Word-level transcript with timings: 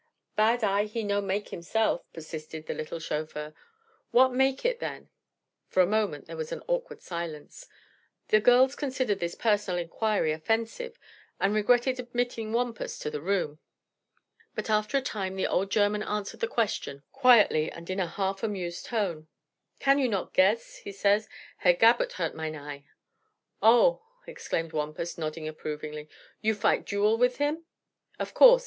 "Bad 0.35 0.63
eye 0.63 0.85
he 0.85 1.03
no 1.03 1.21
make 1.21 1.49
himself," 1.49 2.11
persisted 2.11 2.65
the 2.65 2.73
little 2.73 2.97
chauffeur. 2.97 3.53
"What 4.09 4.33
make 4.33 4.61
him, 4.61 4.77
then?" 4.79 5.09
For 5.69 5.83
a 5.83 5.85
moment 5.85 6.25
there 6.25 6.35
was 6.35 6.51
an 6.51 6.63
awkward 6.67 7.03
silence. 7.03 7.67
The 8.29 8.39
girls 8.39 8.75
considered 8.75 9.19
this 9.19 9.35
personal 9.35 9.79
inquiry 9.79 10.31
offensive 10.31 10.97
and 11.39 11.53
regretted 11.53 11.99
admitting 11.99 12.51
Wampus 12.51 12.97
to 12.97 13.11
the 13.11 13.21
room. 13.21 13.59
But 14.55 14.71
after 14.71 14.97
a 14.97 15.03
time 15.03 15.35
the 15.35 15.45
old 15.45 15.69
German 15.69 16.01
answered 16.01 16.39
the 16.39 16.47
question, 16.47 17.03
quietly 17.11 17.71
and 17.71 17.87
in 17.87 17.99
a 17.99 18.07
half 18.07 18.41
amused 18.41 18.87
tone. 18.87 19.27
"Can 19.77 19.99
you 19.99 20.09
nod 20.09 20.33
guess?" 20.33 20.77
he 20.77 20.91
said. 20.91 21.27
"Herr 21.57 21.73
Gabert 21.75 22.13
hurt 22.13 22.33
mine 22.33 22.55
eye." 22.55 22.85
"Oh!" 23.61 24.01
exclaimed 24.25 24.73
Wampus, 24.73 25.19
nodding 25.19 25.47
approvingly 25.47 26.09
"You 26.41 26.55
fight 26.55 26.85
duel 26.87 27.19
with 27.19 27.37
him? 27.37 27.65
Of 28.17 28.33
course. 28.33 28.59